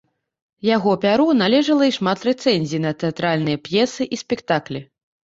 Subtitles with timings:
[0.75, 4.81] Яго пяру належала і шмат рэцэнзій на тэатральныя п'есы і спектаклі.